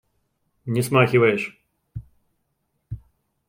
[0.65, 1.47] Не смахиваешь.